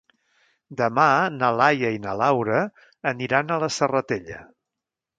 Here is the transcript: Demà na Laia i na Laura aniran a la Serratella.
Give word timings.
Demà 0.79 1.05
na 1.35 1.51
Laia 1.59 1.93
i 1.97 2.01
na 2.07 2.17
Laura 2.23 2.65
aniran 3.15 3.53
a 3.59 3.63
la 3.67 3.73
Serratella. 3.81 4.45